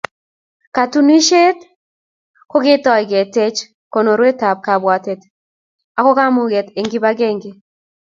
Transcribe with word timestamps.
Katunisyet 0.75 1.57
ko 2.51 2.57
ketoi 2.65 3.05
ketech 3.11 3.57
konorweetab 3.93 4.57
kabwatet 4.65 5.21
ako 5.97 6.09
komong'unet 6.17 6.67
eng 6.77 6.89
kibagenge. 6.91 7.51